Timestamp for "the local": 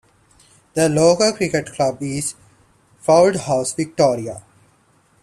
0.73-1.31